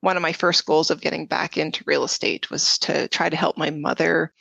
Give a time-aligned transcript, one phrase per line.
[0.00, 3.36] one of my first goals of getting back into real estate was to try to
[3.36, 4.32] help my mother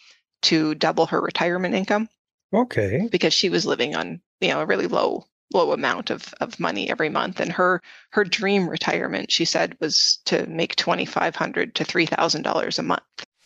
[0.44, 2.10] to double her retirement income.
[2.54, 3.08] Okay.
[3.12, 6.90] Because she was living on, you know, a really low low amount of, of money
[6.90, 12.80] every month and her her dream retirement she said was to make 2500 to $3000
[12.80, 13.02] a month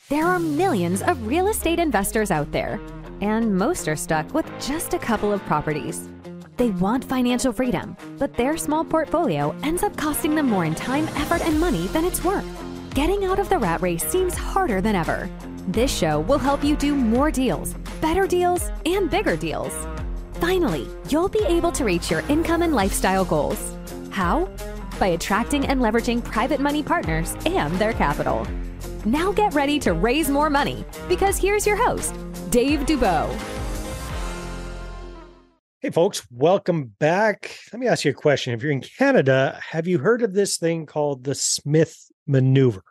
[0.10, 2.80] there are millions of real estate investors out there
[3.22, 6.10] and most are stuck with just a couple of properties
[6.58, 11.08] they want financial freedom but their small portfolio ends up costing them more in time
[11.16, 12.46] effort and money than it's worth
[12.94, 15.30] getting out of the rat race seems harder than ever
[15.68, 19.74] this show will help you do more deals better deals and bigger deals
[20.42, 23.76] Finally, you'll be able to reach your income and lifestyle goals.
[24.10, 24.50] How?
[25.00, 28.48] By attracting and leveraging private money partners and their capital.
[29.06, 32.16] Now get ready to raise more money because here's your host,
[32.50, 33.61] Dave Dubeau.
[35.84, 37.58] Hey, folks, welcome back.
[37.74, 38.54] Let me ask you a question.
[38.54, 42.84] If you're in Canada, have you heard of this thing called the Smith maneuver?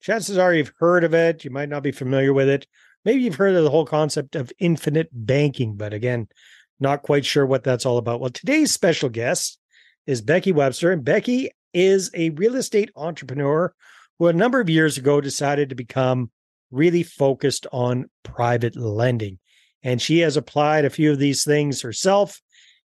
[0.00, 1.44] Chances are you've heard of it.
[1.44, 2.68] You might not be familiar with it.
[3.04, 6.28] Maybe you've heard of the whole concept of infinite banking, but again,
[6.78, 8.20] not quite sure what that's all about.
[8.20, 9.58] Well, today's special guest
[10.06, 13.74] is Becky Webster, and Becky is a real estate entrepreneur
[14.20, 16.30] who a number of years ago decided to become
[16.70, 19.40] really focused on private lending.
[19.82, 22.40] And she has applied a few of these things herself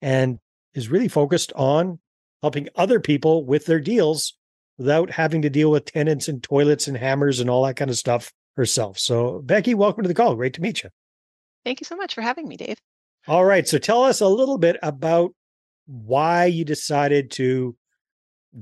[0.02, 0.40] and
[0.74, 2.00] is really focused on
[2.42, 4.34] helping other people with their deals
[4.78, 7.98] without having to deal with tenants and toilets and hammers and all that kind of
[7.98, 9.00] stuff herself.
[9.00, 10.36] So, Becky, welcome to the call.
[10.36, 10.90] Great to meet you.
[11.66, 12.78] Thank you so much for having me, Dave.
[13.28, 13.68] All right.
[13.68, 15.32] So tell us a little bit about
[15.86, 17.76] why you decided to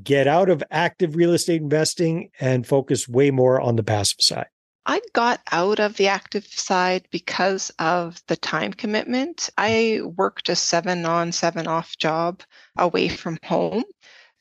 [0.02, 4.48] get out of active real estate investing and focus way more on the passive side.
[4.86, 9.50] I got out of the active side because of the time commitment.
[9.58, 12.44] I worked a seven on, seven off job
[12.78, 13.84] away from home.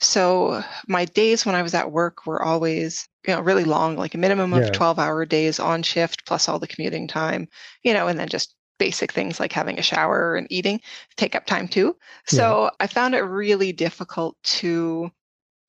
[0.01, 4.15] So my days when I was at work were always, you know, really long, like
[4.15, 4.71] a minimum of yeah.
[4.71, 7.49] 12 hour days on shift plus all the commuting time,
[7.83, 10.81] you know, and then just basic things like having a shower and eating
[11.17, 11.97] take up time too.
[12.27, 12.71] So yeah.
[12.81, 15.11] I found it really difficult to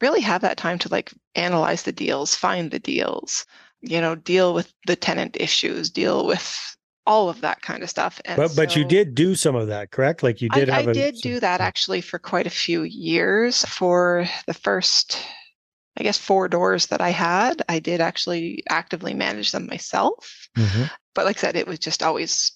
[0.01, 3.45] really have that time to like analyze the deals, find the deals,
[3.85, 6.75] you know, deal with the tenant issues, deal with
[7.07, 8.19] all of that kind of stuff.
[8.25, 10.23] And but so, but you did do some of that, correct?
[10.23, 12.81] Like you did I, have I a, did do that actually for quite a few
[12.83, 13.63] years.
[13.65, 15.23] For the first
[15.97, 20.49] I guess four doors that I had, I did actually actively manage them myself.
[20.57, 20.85] Mm-hmm.
[21.13, 22.51] But like I said, it was just always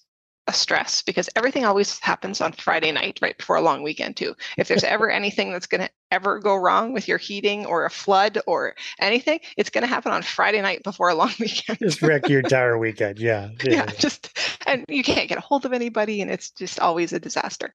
[0.50, 4.34] a stress because everything always happens on Friday night, right before a long weekend, too.
[4.58, 7.90] If there's ever anything that's going to ever go wrong with your heating or a
[7.90, 11.78] flood or anything, it's going to happen on Friday night before a long weekend.
[11.78, 13.20] just wreck your entire weekend.
[13.20, 13.50] Yeah.
[13.64, 13.72] Yeah.
[13.72, 13.86] yeah.
[13.86, 17.72] Just, and you can't get a hold of anybody, and it's just always a disaster.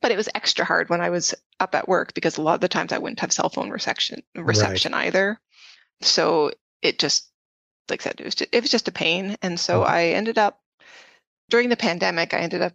[0.00, 2.60] But it was extra hard when I was up at work because a lot of
[2.60, 5.06] the times I wouldn't have cell phone reception reception right.
[5.06, 5.40] either.
[6.00, 7.30] So it just,
[7.90, 9.36] like I said, it was just, it was just a pain.
[9.42, 9.84] And so oh.
[9.84, 10.60] I ended up
[11.48, 12.72] during the pandemic, I ended up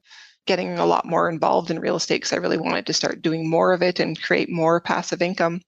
[0.47, 3.49] getting a lot more involved in real estate because I really wanted to start doing
[3.49, 5.61] more of it and create more passive income.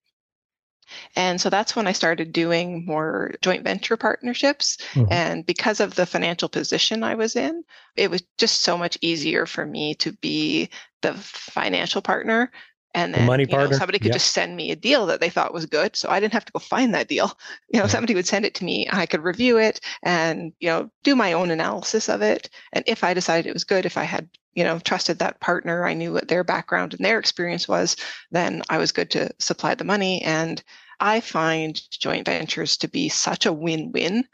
[1.16, 4.78] And so that's when I started doing more joint venture partnerships.
[4.94, 5.12] Mm-hmm.
[5.12, 7.64] And because of the financial position I was in,
[7.96, 10.70] it was just so much easier for me to be
[11.02, 12.52] the financial partner
[12.94, 14.16] and then money you know, somebody could yep.
[14.16, 16.52] just send me a deal that they thought was good so i didn't have to
[16.52, 17.32] go find that deal.
[17.74, 20.90] You know somebody would send it to me i could review it and you know
[21.04, 22.50] do my own analysis of it.
[22.74, 25.86] And if i decided it was good if i had you know trusted that partner
[25.86, 27.96] i knew what their background and their experience was
[28.32, 30.22] then i was good to supply the money.
[30.22, 30.62] And
[31.00, 34.26] i find joint ventures to be such a win-win.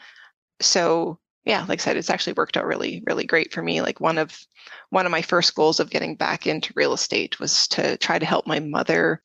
[0.61, 3.81] So yeah, like I said, it's actually worked out really, really great for me.
[3.81, 4.39] Like one of
[4.91, 8.25] one of my first goals of getting back into real estate was to try to
[8.25, 9.23] help my mother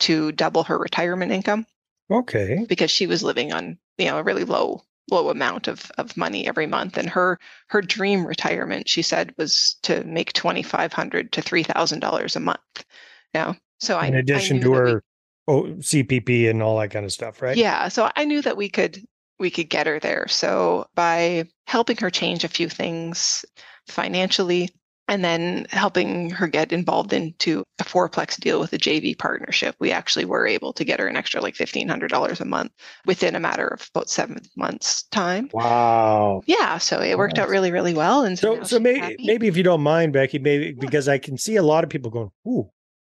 [0.00, 1.66] to double her retirement income.
[2.10, 2.64] Okay.
[2.66, 6.48] Because she was living on, you know, a really low low amount of, of money
[6.48, 6.96] every month.
[6.96, 11.62] And her her dream retirement, she said, was to make twenty five hundred to three
[11.62, 12.86] thousand dollars a month.
[13.34, 15.02] Now, so in I, addition I to her
[15.46, 17.54] we, oh, CPP and all that kind of stuff, right?
[17.54, 17.88] Yeah.
[17.88, 19.06] So I knew that we could
[19.38, 20.26] we could get her there.
[20.28, 23.44] So by helping her change a few things
[23.88, 24.70] financially
[25.08, 29.92] and then helping her get involved into a fourplex deal with a JV partnership, we
[29.92, 32.72] actually were able to get her an extra like $1,500 a month
[33.04, 35.48] within a matter of about seven months time.
[35.52, 36.42] Wow.
[36.46, 36.78] Yeah.
[36.78, 38.24] So it worked out really, really well.
[38.24, 41.38] And so, so, so maybe, maybe if you don't mind, Becky, maybe because I can
[41.38, 42.70] see a lot of people going, Ooh,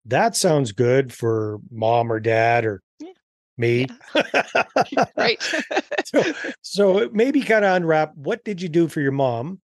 [0.06, 2.81] that sounds good for mom or dad or
[3.59, 3.88] me.
[4.91, 5.06] Yeah.
[5.17, 5.41] right.
[6.06, 6.23] so,
[6.61, 9.59] so maybe kind of unwrap what did you do for your mom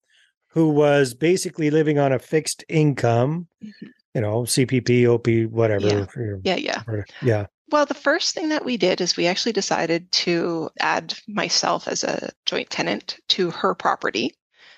[0.47, 3.87] who was basically living on a fixed income, mm-hmm.
[4.13, 6.07] you know, CPP, OP, whatever.
[6.43, 6.55] Yeah.
[6.55, 6.55] yeah.
[6.55, 6.83] Yeah.
[6.87, 7.45] Or, yeah.
[7.71, 12.03] Well, the first thing that we did is we actually decided to add myself as
[12.03, 14.35] a joint tenant to her property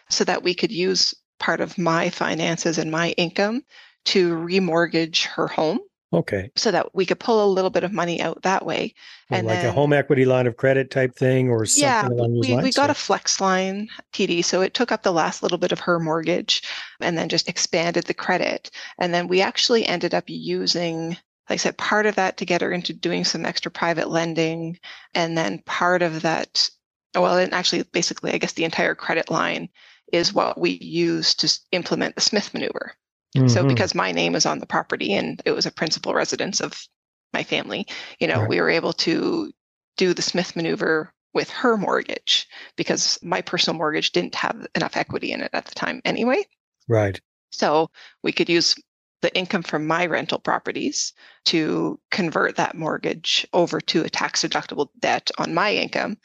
[0.09, 3.63] so that we could use part of my finances and my income
[4.06, 5.80] to remortgage her home.
[6.13, 6.51] Okay.
[6.56, 8.94] So that we could pull a little bit of money out that way.
[9.30, 12.07] Well, and like then, a home equity line of credit type thing or something yeah,
[12.07, 12.63] along those we, lines.
[12.63, 12.92] we got Yeah.
[12.92, 14.45] a flex line TD.
[14.45, 16.62] So it took up the last little bit of her mortgage
[17.00, 18.69] and then just expanded the credit.
[19.00, 21.18] And then we actually ended up using, like
[21.50, 24.77] I said, part of that to get her into doing some extra private lending.
[25.16, 26.69] And then part of that,
[27.16, 29.69] well, and actually, basically, I guess the entire credit line
[30.12, 32.94] is what we use to implement the Smith maneuver.
[33.35, 33.68] So Mhm.
[33.68, 36.88] because my name is on the property and it was a principal residence of
[37.33, 37.88] my family,
[38.19, 38.50] you know, Right.
[38.50, 39.51] we were able to
[39.97, 45.31] do the Smith maneuver with her mortgage because my personal mortgage didn't have enough equity
[45.31, 46.44] in it at the time anyway.
[46.88, 47.19] right.
[47.51, 47.89] So
[48.21, 48.75] we could use
[49.21, 51.13] the income from my rental properties
[51.45, 56.18] to convert that mortgage over to a tax deductible debt on my income,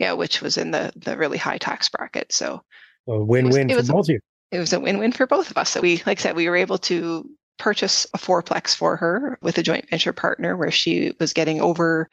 [0.00, 2.32] yeah, which was in the the really high tax bracket.
[2.32, 2.64] So
[3.06, 4.20] A win-win it for was a- both of you.
[4.50, 5.70] It was a win-win for both of us.
[5.70, 7.28] So we, like I said, we were able to
[7.58, 12.08] purchase a fourplex for her with a joint venture partner where she was getting over,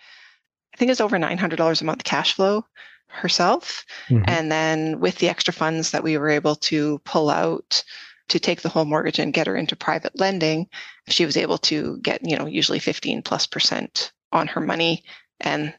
[0.73, 2.65] I think it's over $900 a month cash flow
[3.07, 3.85] herself.
[4.09, 4.23] Mhm.
[4.27, 7.83] And then with the extra funds that we were able to pull out
[8.29, 10.67] to take the whole mortgage and get her into private lending,
[11.09, 15.03] she was able to get, you know, usually 15 plus percent on her money
[15.41, 15.73] and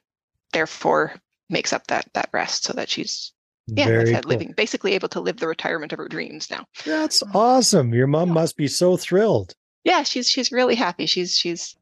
[0.52, 1.14] therefore
[1.50, 3.32] makes up that that rest so that she's
[3.66, 4.22] yeah, Very cool.
[4.26, 6.64] living basically able to live the retirement of her dreams now.
[6.84, 7.94] That's awesome.
[7.94, 8.34] Your mom Yeah.
[8.34, 9.54] must be so thrilled.
[9.84, 11.06] Yeah, she's she's really happy.
[11.06, 11.74] She's she's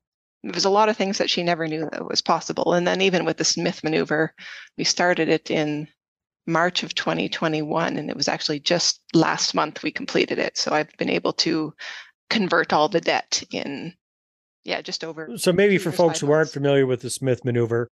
[0.44, 2.73] there's a lot of things that she never knew that was possible.
[2.75, 4.34] And then even with the Smith maneuver,
[4.76, 5.87] we started it in
[6.49, 10.56] March of 2021 and it was actually just last month we completed it.
[10.58, 11.73] So I've been able to
[12.31, 13.94] convert all the debt in
[14.64, 17.88] yeah, just over So maybe for folks who aren't familiar with the Smith maneuver,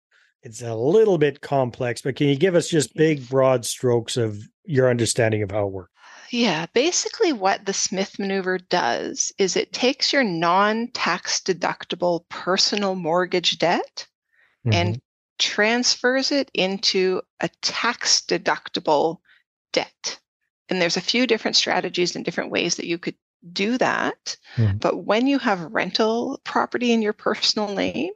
[0.44, 4.38] it's a little bit complex, but can you give us just big broad strokes of
[4.64, 5.91] your understanding of how it works?
[6.31, 13.58] Yeah, basically what the Smith maneuver does is it takes your non-tax deductible personal mortgage
[13.58, 14.06] debt
[14.67, 14.73] Mm-hmm.
[14.73, 15.02] and
[15.38, 19.19] transfers it into a tax deductible
[19.75, 20.19] debt.
[20.70, 23.17] And there's a few different strategies and different ways that you could
[23.52, 24.38] do that.
[24.56, 24.81] Mhm.
[24.81, 28.12] But when you have rental property in your personal name,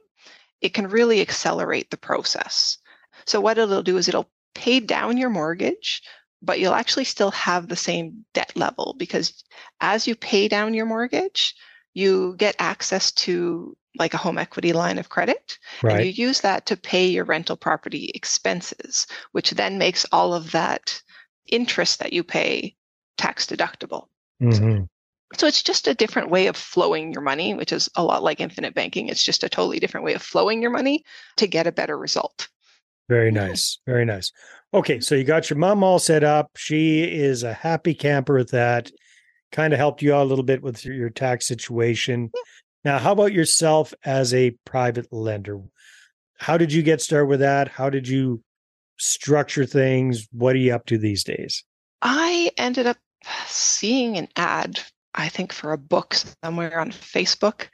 [0.61, 2.77] it can really accelerate the process.
[3.25, 6.01] So what it'll do is it'll pay down your mortgage,
[6.41, 9.43] but you'll actually still have the same debt level because
[9.81, 11.55] as you pay down your mortgage,
[11.93, 16.65] you get access to like a home equity line of credit and you use that
[16.67, 21.01] to pay your rental property expenses, which then makes all of that
[21.47, 22.75] interest that you pay
[23.17, 24.07] tax deductible.
[24.41, 24.53] Mhm.
[24.53, 24.87] So
[25.31, 28.73] it's just a different way of flowing your money, which is a lot like infinite
[28.73, 29.07] banking.
[29.07, 31.03] It's just a totally different way of flowing your money
[31.37, 32.47] to get a better result.
[33.07, 33.47] Very mm-hmm.
[33.47, 33.79] nice.
[33.85, 34.31] Very nice.
[34.73, 36.51] Okay, so you got your mom all set up.
[36.55, 38.91] She is a happy camper with that.
[39.51, 42.31] Kind of helped you out a little bit with your, your tax situation.
[42.85, 45.59] Now, how about yourself as a private lender?
[46.37, 47.67] How did you get started with that?
[47.67, 48.43] How did you
[48.99, 50.27] structure things?
[50.31, 51.63] What are you up to these days?
[52.01, 52.97] I ended up
[53.47, 54.79] seeing an ad,
[55.15, 57.67] I think, for a book somewhere on Facebook.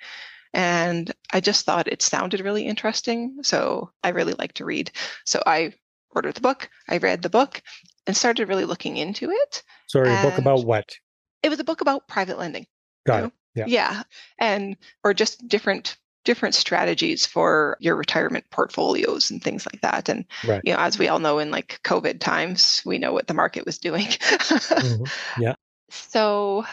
[0.53, 3.39] And I just thought it sounded really interesting.
[3.43, 4.91] So I really like to read.
[5.25, 5.73] So I
[6.11, 7.61] ordered the book, I read the book,
[8.07, 9.63] and started really looking into it.
[9.87, 10.95] Sorry, a book about what?
[11.43, 12.67] It was a book about private lending.
[13.05, 13.25] Got know?
[13.27, 13.33] it.
[13.55, 13.65] Yeah.
[13.67, 14.03] Yeah.
[14.39, 20.09] And or just different different strategies for your retirement portfolios and things like that.
[20.09, 20.61] And Right.
[20.63, 23.65] you know, as we all know in like COVID times, we know what the market
[23.65, 24.07] was doing.
[24.07, 25.09] Mhm.
[25.37, 25.55] Yeah.
[25.91, 26.65] So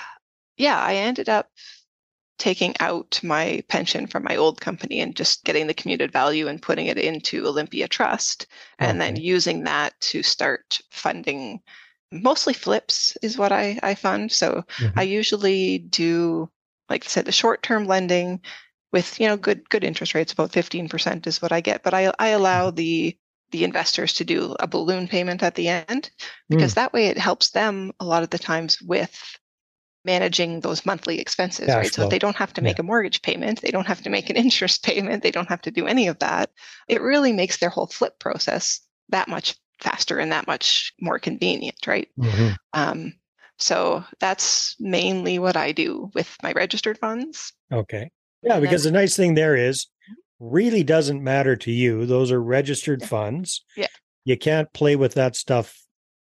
[0.56, 1.50] yeah, I ended up
[2.38, 6.60] taking out my pension from my old company and just getting the commuted value and
[6.62, 8.46] putting it into Olympia Trust
[8.80, 11.60] and then using that to start funding
[12.10, 14.32] mostly flips is what I, I fund.
[14.32, 14.98] So Mhm.
[14.98, 16.50] I usually do,
[16.88, 18.40] like I said, the short term lending
[18.92, 20.32] with you know good good interest rates.
[20.32, 22.72] About fifteen percent is what I get, but I I allow Mm-hmm.
[22.72, 23.16] the
[23.50, 26.10] the investors to do a balloon payment at the end
[26.50, 26.72] Mm.
[26.72, 29.38] because that way it helps them a lot of the times with
[30.04, 31.86] managing those monthly expenses, Cash right?
[31.86, 32.04] So flow.
[32.06, 34.36] if they don't have to make a mortgage payment, they don't have to make an
[34.44, 36.50] interest payment, they don't have to do any of that.
[36.88, 38.80] It really makes their whole flip process
[39.10, 42.08] that much faster and that much more convenient, right?
[42.18, 42.56] Mhm.
[42.72, 43.12] Um,
[43.58, 47.52] so that's mainly what I do with my registered funds.
[47.72, 48.10] Okay.
[48.42, 49.86] Yeah, And then- because the nice thing there is
[50.40, 52.06] really doesn't matter to you.
[52.06, 53.06] Those are registered Yeah.
[53.08, 53.64] funds.
[53.76, 53.86] Yeah.
[54.24, 55.78] You can't play with that stuff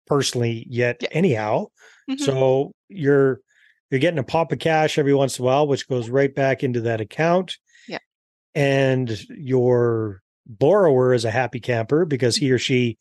[0.08, 1.10] personally yet Yeah.
[1.12, 1.68] anyhow.
[2.10, 2.20] Mhm.
[2.20, 3.42] So you're
[3.90, 6.64] you're getting a pop of cash every once in a while, which goes right back
[6.64, 7.58] into that account.
[7.88, 7.98] Yeah.
[8.56, 12.98] and your borrower is a happy camper because he or she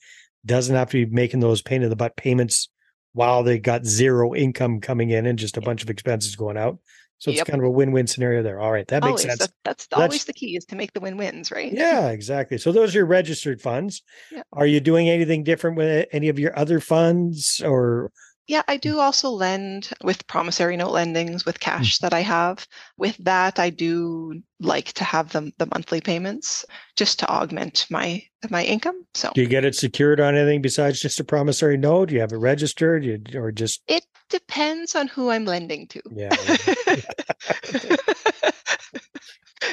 [0.46, 2.68] doesn't have to be making those pain in the butt payments
[3.12, 6.78] while they got zero income coming in and just a bunch of expenses going out.
[7.20, 7.46] So it's Yep.
[7.48, 8.60] kind of a win-win scenario there.
[8.60, 9.22] All right, that makes always.
[9.24, 9.38] sense.
[9.40, 11.72] That, that's That's- always the key is to make the win-wins, right?
[11.72, 12.58] Yeah, exactly.
[12.58, 14.02] So those are your registered funds.
[14.30, 14.42] Yeah.
[14.52, 18.12] Are you doing anything different with any of your other funds or
[18.48, 21.64] Yeah, I do also lend with promissory note lendings with hmm.
[21.64, 22.66] cash that I have.
[22.96, 26.64] With that, I do like to have the, the monthly payments
[26.96, 29.04] just to augment my my income.
[29.14, 32.08] So do you get it secured on anything besides just a promissory note?
[32.08, 36.02] Do you have it registered You- or just it depends on who I'm lending to.
[36.10, 36.34] yeah.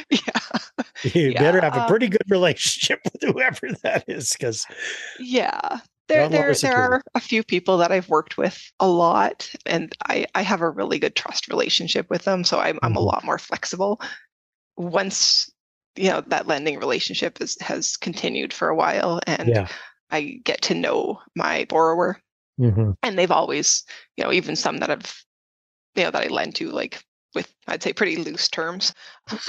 [0.09, 0.19] yeah.
[1.13, 4.65] You better have a pretty um good relationship with whoever that is because
[5.19, 5.79] Yeah.
[6.07, 8.87] There, Not a lot there, there are a few people that I've worked with a
[8.87, 12.43] lot, and I, I have a really good trust relationship with them.
[12.43, 13.05] So I'm, I'm a Mhm.
[13.05, 13.99] lot more flexible.
[14.77, 15.51] Once
[15.95, 19.67] you know that lending relationship is, has continued for a while, and yeah.
[20.11, 22.21] I get to know my borrower,
[22.57, 23.83] hmm and they've always,
[24.17, 25.23] you know, even some that I've,
[25.95, 27.03] you know, that I lend to, like
[27.35, 28.93] with I'd say pretty loose terms,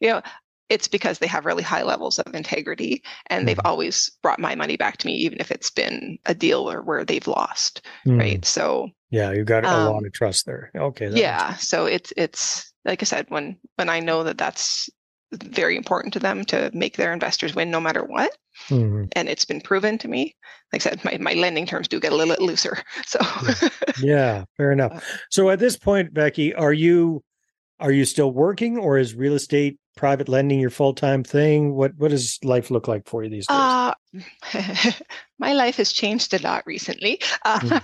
[0.00, 0.22] you know,
[0.68, 3.66] it's because they have really high levels of integrity, and they've Mhm.
[3.66, 7.04] always brought my money back to me, even if it's been a deal or where
[7.04, 8.18] they've lost, Mm-hmm.
[8.18, 8.44] right?
[8.44, 10.70] So Yeah, you've got a lot Um, of trust there.
[10.74, 11.06] Okay.
[11.06, 14.88] that makes yeah, so it's it's like I said, when when I know that that's
[15.32, 18.36] very important to them to make their investors win no matter what,
[18.70, 19.08] Mhm.
[19.16, 20.34] and it's been proven to me.
[20.72, 22.78] Like I said, my, my lending terms do get a little bit looser.
[23.06, 23.20] So
[23.96, 25.04] Yeah, fair enough.
[25.30, 27.22] So at this point, Becky, are you
[27.80, 31.74] are you still working or is real estate private lending your full-time thing?
[31.74, 33.56] What what does life look like for you these days?
[33.56, 33.94] Uh,
[35.38, 37.20] my life has changed a lot recently.
[37.44, 37.80] Uh,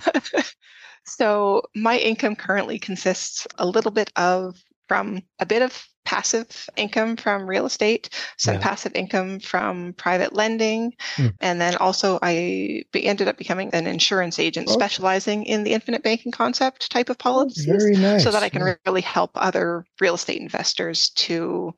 [1.05, 7.15] so my income currently consists a little bit of from a bit of passive income
[7.15, 8.59] from real estate, some Yeah.
[8.59, 11.27] passive income from private lending, Hmm.
[11.39, 14.73] and then also I ended up becoming an insurance agent Okay.
[14.73, 18.21] specializing in the infinite banking concept type of policies Very nice.
[18.25, 18.73] so that I can yeah.
[18.85, 21.73] really help other real estate investors to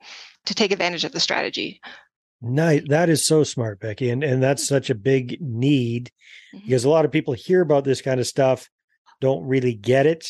[0.46, 1.80] to take advantage of the strategy.
[2.42, 2.82] Nice.
[2.88, 4.10] That is so smart, Becky.
[4.10, 6.10] And and that's such a big need
[6.52, 6.64] Mhm.
[6.64, 8.68] because a lot of people hear about this kind of stuff,
[9.20, 10.26] don't really get it.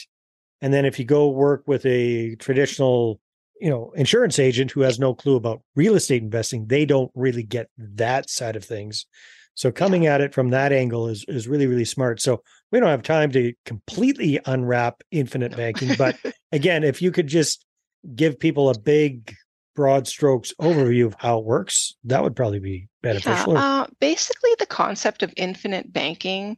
[0.65, 3.21] And then if you go work with a traditional,
[3.61, 7.43] you know, insurance agent who has no clue about real estate investing, they don't really
[7.43, 9.05] get that side of things.
[9.57, 12.19] So coming at it from that angle is is really, really smart.
[12.23, 12.43] So
[12.73, 15.59] we don't have time to completely unwrap infinite No.
[15.59, 16.17] banking, but
[16.53, 17.67] again, if you could just
[18.17, 19.35] give people a big
[19.77, 23.53] broad strokes overview of how it works, that would probably be beneficial.
[23.53, 26.57] Yeah, uh, basically, the concept of infinite banking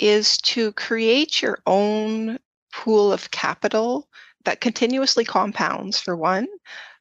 [0.00, 2.40] is to create your own
[2.72, 4.08] pool of capital
[4.44, 6.46] that continuously compounds, for one,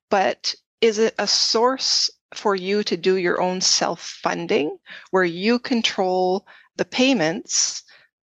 [0.09, 4.77] but is it a source for you to do your own self funding
[5.11, 6.45] where you control
[6.75, 7.83] the payments,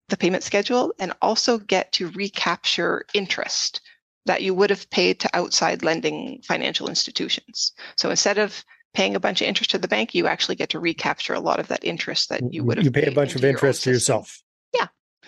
[0.09, 3.81] the payment schedule, and also get to recapture interest
[4.27, 7.73] that you would have paid to outside lending financial institutions.
[7.97, 10.81] So instead of paying a bunch of interest to the bank, you actually get to
[10.81, 12.85] recapture a lot of that interest that you would have.
[12.85, 14.43] you pay a bunch of into your own interest to yourself.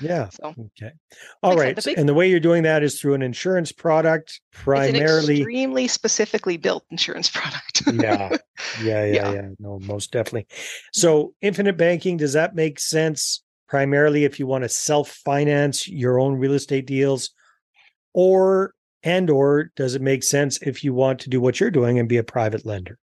[0.02, 0.28] Yeah.
[0.30, 0.92] So Okay.
[1.42, 1.76] All right.
[1.76, 4.62] The big- and the way you're doing that is through an insurance product, it's an
[4.64, 5.38] primarily.
[5.38, 7.82] extremely specifically built insurance product.
[7.87, 8.37] yeah.
[8.82, 9.04] Yeah.
[9.04, 9.04] Yeah.
[9.04, 9.32] Yeah.
[9.32, 9.49] Yeah.
[9.59, 10.44] No, most definitely.
[10.44, 11.00] Mm-hmm.
[11.00, 16.18] So, infinite banking, does that make sense primarily if you want to self finance your
[16.21, 17.30] own real estate deals?
[18.14, 21.99] Or, and or does it make sense if you want to do what you're doing
[21.99, 22.99] and be a private lender?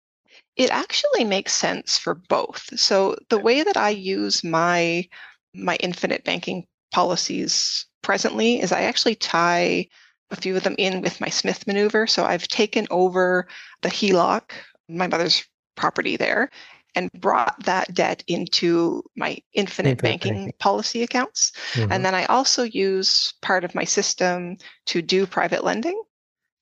[0.55, 2.67] it actually makes sense for both.
[2.79, 5.07] So the way that I use my
[5.53, 9.87] my infinite banking policies presently is I actually tie
[10.31, 12.07] a few of them in with my Smith maneuver.
[12.07, 13.47] So I've taken over
[13.81, 14.51] the HELOC,
[14.89, 15.43] my mother's
[15.75, 16.49] property there,
[16.95, 20.53] and brought that debt into my infinite, Infinite banking, banking.
[20.59, 21.51] policy accounts.
[21.73, 21.91] Mhm.
[21.91, 26.01] And then I also use part of my system to do private lending.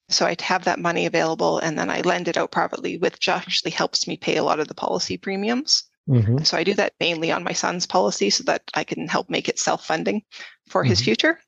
[0.10, 3.72] So I have that money available and then I lend it out privately, which actually
[3.72, 5.86] helps me pay a lot of the policy premiums.
[6.08, 6.46] Mhm.
[6.46, 9.50] So I do that mainly on my son's policy so that I can help make
[9.50, 10.24] it self funding
[10.68, 11.06] for his Mhm.
[11.06, 11.40] future.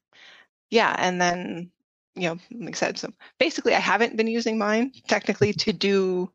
[0.72, 0.96] Yeah.
[0.98, 1.72] And then,
[2.16, 6.32] you know, like I said, so basically I haven't been using mine technically to do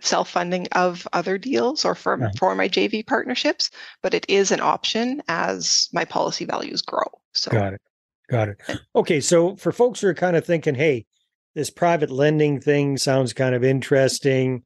[0.00, 2.36] self funding of other deals or for, Right.
[2.36, 3.70] for my JV partnerships,
[4.02, 7.06] but it is an option as my policy values grow.
[7.32, 7.80] So Got it.
[8.28, 8.60] Got it.
[8.96, 9.20] Okay.
[9.20, 11.06] So for folks who are kind of thinking, hey,
[11.54, 14.64] this private lending thing sounds kind of interesting.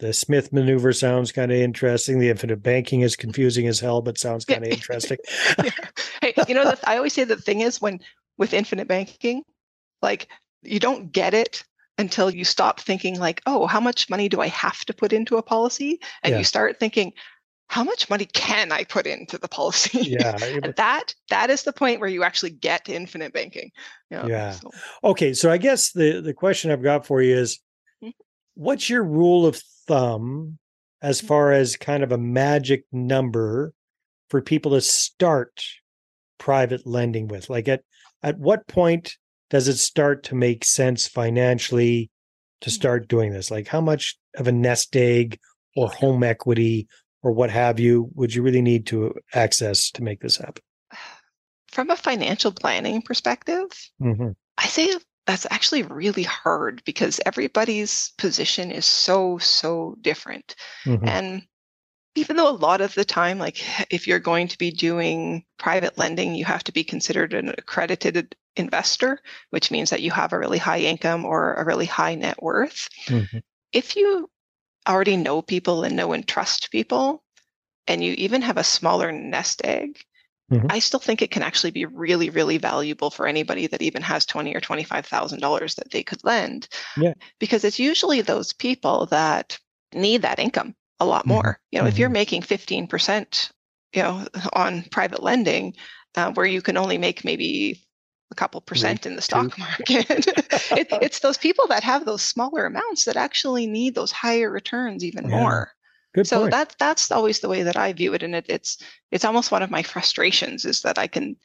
[0.00, 2.18] The Smith maneuver sounds kind of interesting.
[2.18, 5.18] The infinite banking is confusing as hell, but sounds kind of interesting.
[5.62, 5.70] Yeah.
[6.22, 8.00] Hey, you know, the, I always say the thing is when
[8.38, 9.42] with infinite banking,
[10.02, 10.28] like
[10.62, 11.62] you don't get it
[11.98, 15.36] until you stop thinking like, oh, how much money do I have to put into
[15.36, 16.00] a policy?
[16.22, 16.38] And Yeah.
[16.38, 17.12] you start thinking,
[17.66, 20.00] how much money can I put into the policy?
[20.00, 20.32] Yeah.
[20.76, 23.70] that that is the point where you actually get infinite banking.
[24.10, 24.52] Know, Yeah.
[24.52, 24.70] so-
[25.04, 27.60] Okay, so I guess the the question I've got for you is
[28.02, 28.12] Mhm.
[28.54, 29.60] what's your rule of
[29.90, 30.58] thumb
[31.02, 31.26] as Mhm.
[31.26, 33.72] far as kind of a magic number
[34.28, 35.64] for people to start
[36.38, 37.50] private lending with?
[37.50, 37.82] Like at
[38.22, 39.16] at what point
[39.50, 42.10] does it start to make sense financially
[42.60, 42.72] to Mhm.
[42.74, 43.50] start doing this?
[43.50, 45.38] Like how much of a nest egg
[45.76, 46.86] or home equity
[47.22, 50.62] or what have you would you really need to access to make this happen?
[51.72, 53.68] From a financial planning perspective,
[54.00, 54.34] Mhm.
[54.58, 54.94] I say
[55.26, 60.56] that's actually really hard because everybody's position is so, so different.
[60.84, 61.06] Mhm.
[61.06, 61.42] And
[62.16, 63.62] even though a lot of the time, like
[63.92, 68.34] if you're going to be doing private lending, you have to be considered an accredited
[68.56, 72.42] investor, which means that you have a really high income or a really high net
[72.42, 72.88] worth.
[73.06, 73.42] Mhm.
[73.72, 74.28] If you
[74.88, 77.22] already know people and know and trust people,
[77.86, 80.04] and you even have a smaller nest egg,
[80.50, 80.66] Mhm.
[80.70, 84.26] I still think it can actually be really, really valuable for anybody that even has
[84.26, 86.68] twenty or twenty-five thousand dollars that they could lend.
[86.96, 87.14] Yeah.
[87.38, 89.58] Because it's usually those people that
[89.94, 91.28] need that income a lot Mhm.
[91.28, 91.60] more.
[91.70, 92.14] You know, if you're Mhm.
[92.14, 93.50] making fifteen percent,
[93.94, 95.74] you know, on private lending,
[96.16, 97.84] uh, where you can only make maybe
[98.32, 100.26] a couple percent in the stock market,
[100.76, 105.04] it, it's those people that have those smaller amounts that actually need those higher returns
[105.04, 105.36] even Yeah.
[105.38, 105.72] more
[106.14, 106.50] Good so point.
[106.52, 108.78] that that's always the way that I view it, and it, it's
[109.10, 111.36] it's almost one of my frustrations is that I can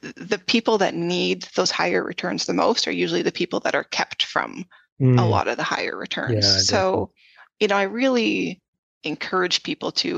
[0.00, 3.84] the people that need those higher returns the most are usually the people that are
[3.84, 4.64] kept from
[5.00, 5.30] a Mm.
[5.30, 6.34] lot of the higher returns.
[6.34, 6.64] definitely.
[6.64, 7.12] so,
[7.60, 8.60] you know, I really
[9.04, 10.08] encourage people to,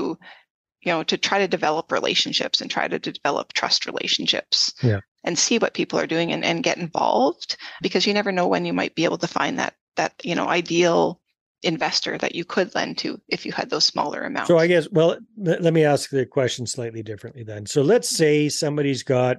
[0.81, 4.73] you know, to try to develop relationships and try to develop trust relationships.
[4.81, 5.01] Yeah.
[5.23, 8.65] And see what people are doing and, and get involved because you never know when
[8.65, 11.21] you might be able to find that that, you know, ideal
[11.63, 14.47] investor that you could lend to if you had those smaller amounts.
[14.47, 17.65] So I guess, well, let, let me ask the question slightly differently then.
[17.65, 18.17] So let's mm-hmm.
[18.17, 19.37] say somebody's got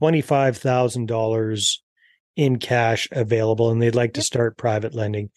[0.00, 1.76] $25,000
[2.36, 5.30] in cash available and they'd like to start private lending.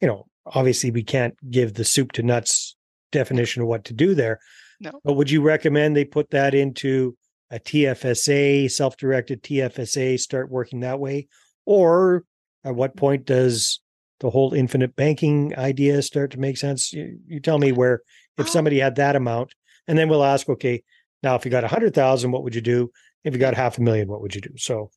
[0.00, 2.76] You know, obviously we can't give the soup to nuts
[3.12, 4.40] definition of what to do there.
[4.80, 4.92] No.
[5.04, 7.16] But would you recommend they put that into
[7.50, 11.28] a TFSA, self-directed TFSA, start working that way?
[11.66, 12.24] Or
[12.64, 13.80] at what point does
[14.20, 16.92] the whole infinite banking idea start to make sense?
[16.92, 18.02] You, you tell me where
[18.38, 18.50] if Oh.
[18.50, 19.54] somebody had that amount,
[19.88, 20.82] and then we'll ask, okay,
[21.22, 22.90] now if you got a hundred thousand, what would you do?
[23.24, 24.50] If you got half a million, what would you do?
[24.56, 24.90] So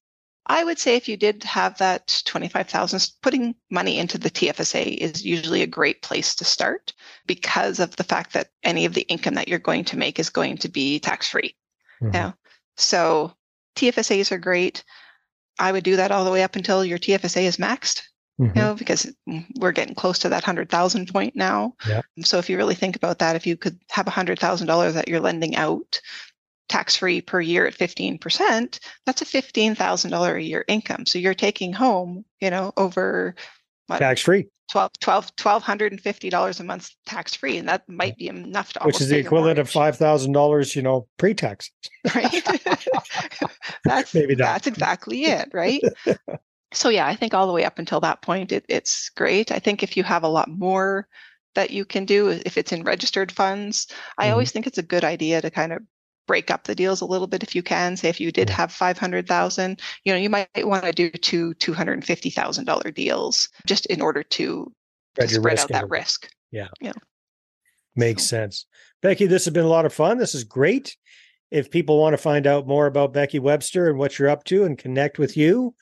[0.46, 5.26] I would say if you did have that 25,000, putting money into the TFSA is
[5.26, 6.94] usually a great place to start
[7.26, 10.30] because of the fact that any of the income that you're going to make is
[10.30, 11.56] going to be tax free.
[12.02, 12.14] mhm.
[12.14, 12.32] Yeah.
[12.76, 13.34] So
[13.78, 14.84] TFSAs are great.
[15.60, 18.02] I would do that all the way up until your TFSA is maxed,
[18.40, 18.56] Mhm.
[18.56, 19.14] you know, because
[19.58, 21.76] we're getting close to that 100,000 point now.
[21.88, 22.02] Yeah.
[22.24, 25.56] So if you really think about that, if you could have $100,000 that you're lending
[25.56, 26.02] out
[26.68, 31.06] tax free per year at 15%, that's a $15,000 a year income.
[31.06, 33.36] So you're taking home, you know, over
[33.88, 37.58] tax free, 12, 12, $1,250 a month tax free.
[37.58, 40.82] And that might be enough to which is the equivalent of five thousand dollars, you
[40.82, 41.70] know, pre-tax.
[42.16, 42.44] Right.
[43.86, 44.46] that's, Maybe not.
[44.46, 45.50] that's exactly it.
[45.54, 45.84] Right.
[46.74, 49.52] so yeah, I think all the way up until that point, it, it's great.
[49.52, 51.08] I think if you have a lot more
[51.56, 54.32] that you can do, if it's in registered funds, I Mhm.
[54.32, 55.82] always think it's a good idea to kind of
[56.26, 57.96] break up the deals a little bit if you can.
[57.98, 62.92] Say if you did have 500,000, you know, you might want to do two $250,000
[62.96, 64.72] deals just in order to, to
[65.16, 66.30] Spread your spread out that risk.
[66.52, 66.70] Yeah.
[66.82, 66.94] Yeah.
[67.96, 68.66] Makes So- sense.
[69.02, 70.18] Becky, this has been a lot of fun.
[70.18, 70.96] This is great.
[71.52, 74.64] If people want to find out more about Becky Webster and what you're up to
[74.64, 75.76] and connect with you,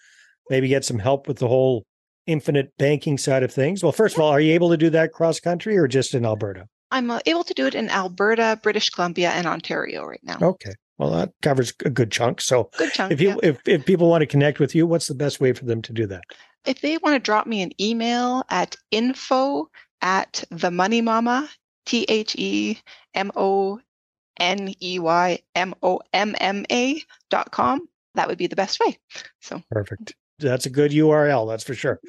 [0.51, 1.83] maybe get some help with the whole
[2.27, 3.81] infinite banking side of things.
[3.81, 6.25] Well, first of all, are you able to do that cross country or just in
[6.25, 6.67] Alberta?
[6.91, 10.37] I'm uh, able to do it in Alberta, British Columbia, and Ontario right now.
[10.39, 10.73] Okay.
[10.99, 12.41] Well, that covers a good chunk.
[12.41, 13.11] So Good chunk.
[13.11, 13.37] if you yeah.
[13.41, 15.93] if, if people want to connect with you, what's the best way for them to
[15.93, 16.21] do that?
[16.65, 19.69] if they want to drop me an email at info
[20.01, 21.49] at the money mama
[21.85, 22.77] t h e
[23.13, 23.79] m o
[24.39, 28.79] n e y m o m m a dot com that would be the best
[28.79, 28.97] way
[29.39, 30.15] so Perfect.
[30.41, 31.99] That's a good URL, that's for sure.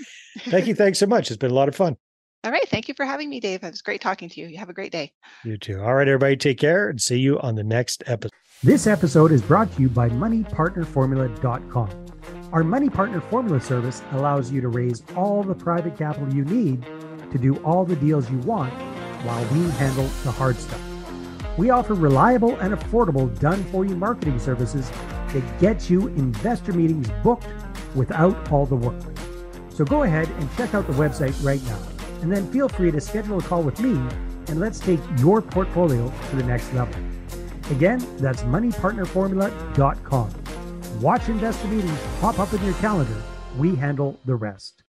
[0.51, 1.31] Becky, thanks so much.
[1.31, 1.97] It's been a lot of fun.
[2.45, 4.59] all right thank you for having me dave it was great talking to you you
[4.59, 5.13] have a great day
[5.45, 5.81] You too.
[5.81, 8.33] All right, everybody, take care and see you on the next episode.
[8.65, 12.07] This episode is brought to you by MoneyPartnerFormula.com.
[12.53, 16.85] Our Money Partner Formula service allows you to raise all the private capital you need
[17.31, 18.73] to do all the deals you want
[19.25, 20.81] while we handle the hard stuff.
[21.57, 24.91] We offer reliable and affordable done for you marketing services
[25.33, 27.47] that get you investor meetings booked
[27.95, 29.01] without all the work.
[29.71, 31.79] So go ahead and check out the website right now,
[32.21, 33.93] and then feel free to schedule a call with me,
[34.49, 36.95] and let's take your portfolio to the next level.
[37.71, 40.35] Again, that's moneypartnerformula.com.
[41.01, 43.23] Watch investor meetings pop up in your calendar.
[43.57, 44.82] We handle the rest.